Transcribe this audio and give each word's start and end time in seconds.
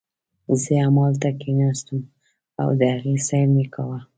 زه 0.61 0.73
همالته 0.85 1.29
کښېناستم 1.39 1.99
او 2.61 2.69
د 2.79 2.81
هغې 2.93 3.15
سیل 3.27 3.49
مې 3.55 3.65
کاوه. 3.73 3.99